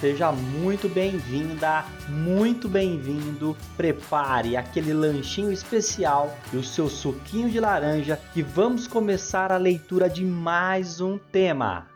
Seja 0.00 0.32
muito 0.32 0.88
bem-vinda, 0.88 1.84
muito 2.08 2.70
bem-vindo. 2.70 3.54
Prepare 3.76 4.56
aquele 4.56 4.94
lanchinho 4.94 5.52
especial 5.52 6.34
e 6.54 6.56
o 6.56 6.64
seu 6.64 6.88
suquinho 6.88 7.50
de 7.50 7.60
laranja 7.60 8.18
que 8.32 8.42
vamos 8.42 8.86
começar 8.86 9.52
a 9.52 9.58
leitura 9.58 10.08
de 10.08 10.24
mais 10.24 11.02
um 11.02 11.18
tema. 11.18 11.86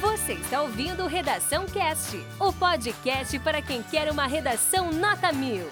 Você 0.00 0.32
está 0.32 0.62
ouvindo 0.62 1.06
Redação 1.06 1.66
Cast, 1.66 2.18
o 2.40 2.50
podcast 2.50 3.38
para 3.40 3.60
quem 3.60 3.82
quer 3.82 4.10
uma 4.10 4.26
redação 4.26 4.90
nota 4.90 5.30
mil. 5.32 5.66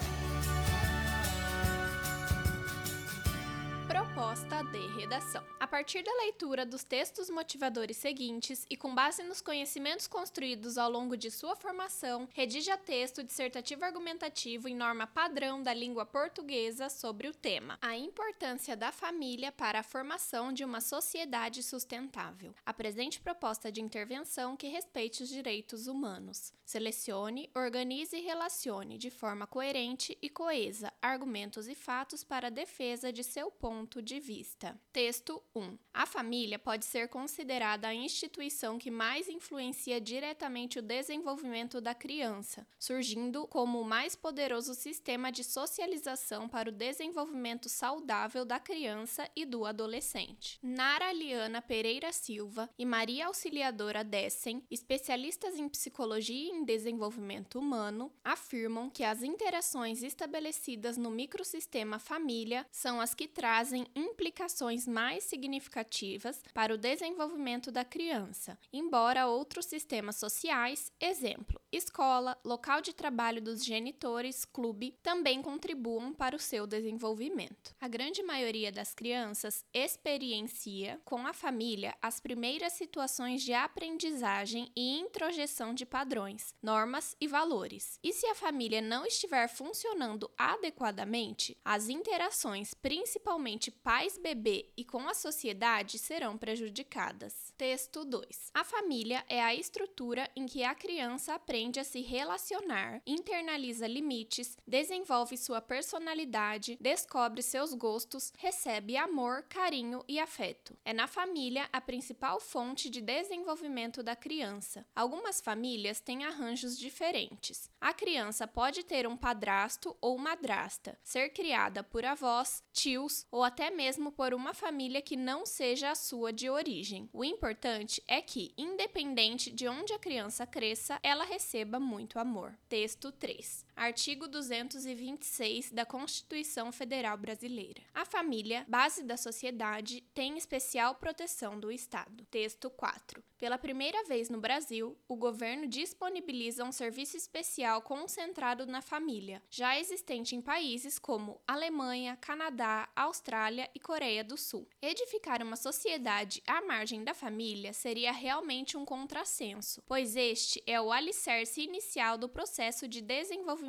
Proposta 4.01 4.63
de 4.63 4.87
redação. 4.99 5.43
A 5.59 5.67
partir 5.67 6.01
da 6.01 6.11
leitura 6.23 6.65
dos 6.65 6.83
textos 6.83 7.29
motivadores 7.29 7.97
seguintes 7.97 8.65
e 8.67 8.75
com 8.75 8.95
base 8.95 9.21
nos 9.21 9.41
conhecimentos 9.41 10.07
construídos 10.07 10.75
ao 10.75 10.89
longo 10.89 11.15
de 11.15 11.29
sua 11.29 11.55
formação, 11.55 12.27
redija 12.33 12.75
texto 12.75 13.23
dissertativo 13.23 13.85
argumentativo 13.85 14.67
em 14.67 14.75
norma 14.75 15.05
padrão 15.05 15.61
da 15.61 15.71
língua 15.71 16.03
portuguesa 16.03 16.89
sobre 16.89 17.27
o 17.27 17.33
tema: 17.33 17.77
A 17.79 17.95
importância 17.95 18.75
da 18.75 18.91
família 18.91 19.51
para 19.51 19.81
a 19.81 19.83
formação 19.83 20.51
de 20.51 20.65
uma 20.65 20.81
sociedade 20.81 21.61
sustentável. 21.61 22.55
Apresente 22.65 23.21
proposta 23.21 23.71
de 23.71 23.81
intervenção 23.81 24.57
que 24.57 24.67
respeite 24.67 25.21
os 25.21 25.29
direitos 25.29 25.85
humanos. 25.85 26.51
Selecione, 26.65 27.51
organize 27.53 28.17
e 28.17 28.21
relacione 28.21 28.97
de 28.97 29.11
forma 29.11 29.45
coerente 29.45 30.17
e 30.21 30.29
coesa 30.29 30.91
argumentos 31.01 31.67
e 31.67 31.75
fatos 31.75 32.23
para 32.23 32.47
a 32.47 32.51
defesa 32.51 33.11
de 33.11 33.23
seu 33.23 33.51
ponto 33.51 33.90
de 33.99 34.19
vista. 34.19 34.79
Texto 34.93 35.41
1. 35.55 35.75
A 35.91 36.05
família 36.05 36.59
pode 36.59 36.85
ser 36.85 37.07
considerada 37.07 37.87
a 37.87 37.95
instituição 37.95 38.77
que 38.77 38.91
mais 38.91 39.27
influencia 39.27 39.99
diretamente 39.99 40.77
o 40.77 40.83
desenvolvimento 40.83 41.81
da 41.81 41.95
criança, 41.95 42.67
surgindo 42.77 43.47
como 43.47 43.81
o 43.81 43.85
mais 43.85 44.15
poderoso 44.15 44.75
sistema 44.75 45.31
de 45.31 45.43
socialização 45.43 46.47
para 46.47 46.69
o 46.69 46.71
desenvolvimento 46.71 47.67
saudável 47.67 48.45
da 48.45 48.59
criança 48.59 49.27
e 49.35 49.45
do 49.45 49.65
adolescente. 49.65 50.59
Nara 50.61 51.11
Liana 51.11 51.59
Pereira 51.61 52.11
Silva 52.11 52.69
e 52.77 52.85
Maria 52.85 53.25
Auxiliadora 53.25 54.03
Dessen, 54.03 54.63
especialistas 54.69 55.57
em 55.57 55.67
psicologia 55.67 56.51
e 56.51 56.55
em 56.55 56.63
desenvolvimento 56.63 57.57
humano, 57.57 58.11
afirmam 58.23 58.89
que 58.89 59.03
as 59.03 59.23
interações 59.23 60.03
estabelecidas 60.03 60.97
no 60.97 61.09
microsistema 61.09 61.97
família 61.97 62.67
são 62.71 62.99
as 62.99 63.15
que 63.15 63.27
trazem 63.27 63.80
implicações 63.95 64.87
mais 64.87 65.23
significativas 65.23 66.41
para 66.53 66.73
o 66.73 66.77
desenvolvimento 66.77 67.71
da 67.71 67.85
criança, 67.85 68.57
embora 68.73 69.27
outros 69.27 69.65
sistemas 69.65 70.15
sociais, 70.15 70.91
exemplo, 70.99 71.60
escola, 71.71 72.37
local 72.43 72.81
de 72.81 72.93
trabalho 72.93 73.41
dos 73.41 73.63
genitores, 73.63 74.43
clube, 74.43 74.97
também 75.01 75.41
contribuam 75.41 76.13
para 76.13 76.35
o 76.35 76.39
seu 76.39 76.67
desenvolvimento. 76.67 77.73
A 77.79 77.87
grande 77.87 78.21
maioria 78.21 78.71
das 78.71 78.93
crianças 78.93 79.63
experiencia 79.73 80.99
com 81.05 81.25
a 81.25 81.33
família 81.33 81.95
as 82.01 82.19
primeiras 82.19 82.73
situações 82.73 83.41
de 83.41 83.53
aprendizagem 83.53 84.69
e 84.75 84.99
introjeção 84.99 85.73
de 85.73 85.85
padrões, 85.85 86.53
normas 86.61 87.15
e 87.21 87.27
valores. 87.27 87.97
E 88.03 88.11
se 88.11 88.25
a 88.25 88.35
família 88.35 88.81
não 88.81 89.05
estiver 89.05 89.47
funcionando 89.47 90.29
adequadamente, 90.37 91.57
as 91.63 91.87
interações, 91.87 92.73
principalmente 92.73 93.71
pais-bebê 93.71 94.71
e 94.75 94.83
com 94.83 95.07
a 95.07 95.13
sociedade, 95.13 95.97
serão 95.97 96.37
prejudicadas. 96.37 97.53
Texto 97.57 98.03
2. 98.03 98.51
A 98.53 98.63
família 98.63 99.23
é 99.29 99.41
a 99.41 99.55
estrutura 99.55 100.29
em 100.35 100.45
que 100.45 100.63
a 100.63 100.75
criança 100.75 101.33
aprende 101.33 101.60
a 101.79 101.83
se 101.83 102.01
relacionar, 102.01 103.01
internaliza 103.05 103.85
limites, 103.85 104.57
desenvolve 104.65 105.37
sua 105.37 105.61
personalidade, 105.61 106.77
descobre 106.81 107.41
seus 107.43 107.73
gostos, 107.73 108.33
recebe 108.37 108.97
amor, 108.97 109.43
carinho 109.43 110.03
e 110.07 110.19
afeto. 110.19 110.75
É 110.83 110.91
na 110.91 111.07
família 111.07 111.69
a 111.71 111.79
principal 111.79 112.39
fonte 112.39 112.89
de 112.89 112.99
desenvolvimento 112.99 114.01
da 114.01 114.15
criança. 114.15 114.85
Algumas 114.95 115.39
famílias 115.39 115.99
têm 115.99 116.25
arranjos 116.25 116.77
diferentes. 116.77 117.69
A 117.79 117.93
criança 117.93 118.47
pode 118.47 118.83
ter 118.83 119.05
um 119.07 119.15
padrasto 119.15 119.95
ou 120.01 120.17
madrasta, 120.17 120.97
ser 121.03 121.29
criada 121.29 121.83
por 121.83 122.03
avós, 122.03 122.63
tios 122.73 123.25
ou 123.31 123.43
até 123.43 123.69
mesmo 123.69 124.11
por 124.11 124.33
uma 124.33 124.53
família 124.53 125.01
que 125.01 125.15
não 125.15 125.45
seja 125.45 125.91
a 125.91 125.95
sua 125.95 126.33
de 126.33 126.49
origem. 126.49 127.07
O 127.13 127.23
importante 127.23 128.01
é 128.07 128.21
que, 128.21 128.53
independente 128.57 129.51
de 129.51 129.67
onde 129.67 129.93
a 129.93 129.99
criança 129.99 130.47
cresça, 130.47 130.99
ela 131.03 131.23
receba 131.51 131.79
muito 131.81 132.17
amor. 132.17 132.53
Texto 132.69 133.11
3. 133.11 133.65
Artigo 133.81 134.27
226 134.27 135.71
da 135.71 135.83
Constituição 135.83 136.71
Federal 136.71 137.17
Brasileira. 137.17 137.81
A 137.95 138.05
família, 138.05 138.63
base 138.67 139.01
da 139.01 139.17
sociedade, 139.17 140.03
tem 140.13 140.37
especial 140.37 140.93
proteção 140.93 141.59
do 141.59 141.71
Estado. 141.71 142.23
Texto 142.29 142.69
4. 142.69 143.23
Pela 143.39 143.57
primeira 143.57 144.03
vez 144.03 144.29
no 144.29 144.39
Brasil, 144.39 144.95
o 145.07 145.15
governo 145.15 145.65
disponibiliza 145.65 146.63
um 146.63 146.71
serviço 146.71 147.17
especial 147.17 147.81
concentrado 147.81 148.67
na 148.67 148.83
família, 148.83 149.41
já 149.49 149.79
existente 149.79 150.35
em 150.35 150.41
países 150.41 150.99
como 150.99 151.41
Alemanha, 151.47 152.15
Canadá, 152.17 152.87
Austrália 152.95 153.67
e 153.73 153.79
Coreia 153.79 154.23
do 154.23 154.37
Sul. 154.37 154.69
Edificar 154.79 155.41
uma 155.41 155.55
sociedade 155.55 156.43
à 156.45 156.61
margem 156.61 157.03
da 157.03 157.15
família 157.15 157.73
seria 157.73 158.11
realmente 158.11 158.77
um 158.77 158.85
contrassenso, 158.85 159.81
pois 159.87 160.15
este 160.15 160.61
é 160.67 160.79
o 160.79 160.91
alicerce 160.91 161.63
inicial 161.63 162.19
do 162.19 162.29
processo 162.29 162.87
de 162.87 163.01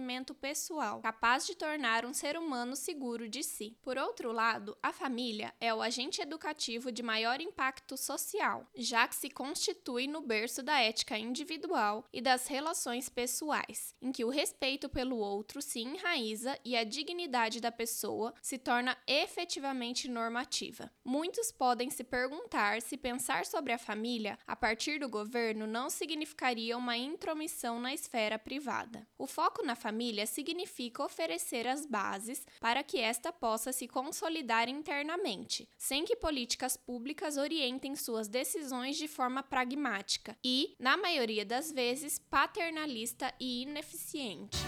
desenvolvimento 0.03 0.35
pessoal, 0.35 1.01
capaz 1.01 1.47
de 1.47 1.55
tornar 1.55 2.05
um 2.05 2.13
ser 2.13 2.37
humano 2.37 2.75
seguro 2.75 3.29
de 3.29 3.43
si. 3.43 3.77
Por 3.83 3.97
outro 3.97 4.33
lado, 4.33 4.77
a 4.83 4.93
família 4.93 5.55
é 5.61 5.73
o 5.73 5.81
agente 5.81 6.21
educativo 6.21 6.91
de 6.91 7.03
maior 7.03 7.41
impacto 7.41 7.97
social, 7.97 8.67
já 8.75 9.07
que 9.07 9.15
se 9.15 9.31
constitui 9.31 10.09
no 10.09 10.21
berço 10.21 10.63
da 10.63 10.81
ética 10.81 11.17
individual 11.17 12.05
e 12.13 12.21
das 12.21 12.49
relações 12.49 13.09
pessoais, 13.09 13.95
em 14.03 14.11
que 14.11 14.25
o 14.25 14.31
respeito 14.31 14.89
pelo 14.89 15.17
outro 15.17 15.63
se 15.63 15.81
enraiza 15.81 16.59
e 16.65 16.77
a 16.77 16.85
dignidade 16.85 17.61
da 17.61 17.71
pessoa 17.71 18.35
se 18.43 18.59
torna 18.59 18.99
efetivamente 19.07 20.09
normativa. 20.09 20.91
Muitos 21.05 21.53
podem 21.53 21.91
se 21.91 22.03
perguntar 22.03 22.83
se 22.83 22.97
pensar 22.97 23.47
sobre 23.47 23.73
a 23.73 23.79
família 23.79 24.39
a 24.47 24.57
partir 24.57 24.99
do 24.99 25.09
governo 25.09 25.67
não 25.67 25.89
significaria 25.89 26.77
uma 26.77 26.97
intromissão 26.97 27.79
na 27.79 27.95
esfera 27.95 28.39
privada. 28.39 29.07
O 29.17 29.27
foco 29.27 29.65
na 29.65 29.77
família 29.83 30.27
significa 30.27 31.03
oferecer 31.03 31.67
as 31.67 31.85
bases 31.85 32.47
para 32.61 32.85
que 32.85 33.01
esta 33.01 33.33
possa 33.33 33.73
se 33.73 33.89
consolidar 33.89 34.69
internamente, 34.69 35.69
sem 35.77 36.05
que 36.05 36.15
políticas 36.15 36.77
públicas 36.77 37.37
orientem 37.37 37.97
suas 37.97 38.29
decisões 38.29 38.97
de 38.97 39.09
forma 39.09 39.43
pragmática 39.43 40.37
e, 40.45 40.77
na 40.79 40.97
maioria 40.97 41.45
das 41.45 41.73
vezes, 41.73 42.21
paternalista 42.31 43.35
e 43.41 43.63
ineficiente. 43.63 44.59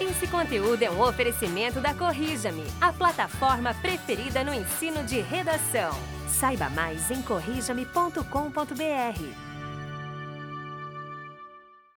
Esse 0.00 0.28
conteúdo 0.28 0.82
é 0.82 0.90
um 0.90 1.02
oferecimento 1.02 1.80
da 1.80 1.92
Corrija-me, 1.92 2.62
a 2.80 2.92
plataforma 2.92 3.74
preferida 3.74 4.44
no 4.44 4.54
ensino 4.54 5.04
de 5.04 5.20
redação. 5.20 5.90
Saiba 6.28 6.70
mais 6.70 7.10
em 7.10 7.20
corrijame.com.br. 7.22 9.49